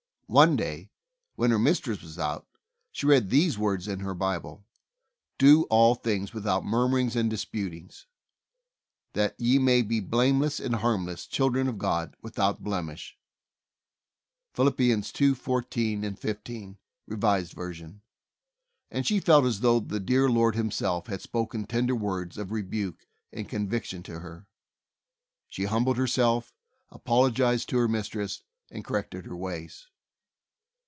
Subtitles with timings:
[0.33, 0.89] One day,
[1.35, 2.47] when her mistress was out,
[2.93, 4.63] she read these words in her Bible:
[5.37, 8.07] "Do all things without murmur ings and disputings;
[9.11, 13.17] that ye may be blame less and harmless, children of God without blemish."
[14.53, 14.71] (Phil.
[14.71, 16.77] 2: 14, 15,
[17.09, 17.17] R.
[17.41, 17.85] V.),
[18.89, 23.05] and she felt as though the dear Lord Himself had spoken tender words of rebuke
[23.33, 24.47] and convic tion to her.
[25.49, 26.53] She humbled herself,
[26.89, 29.87] apologized to her mistress, and corrected her ways.